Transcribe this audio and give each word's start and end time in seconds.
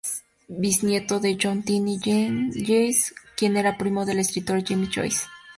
Es 0.03 0.23
bisnieto 0.47 1.19
de 1.19 1.37
John 1.39 1.61
"Tiny" 1.61 1.99
Joyce, 2.01 3.13
quien 3.37 3.55
era 3.55 3.77
primo 3.77 4.03
del 4.03 4.17
escritor 4.17 4.63
James 4.67 4.89
Joyce. 4.91 5.25